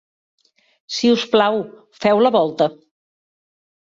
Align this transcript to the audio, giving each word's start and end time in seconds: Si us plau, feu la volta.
Si 0.95 1.09
us 1.15 1.25
plau, 1.35 1.59
feu 2.05 2.23
la 2.27 2.33
volta. 2.37 2.69